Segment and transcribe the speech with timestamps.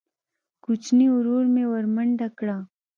[0.63, 2.57] کوچیني ورور مې ورمنډه کړه.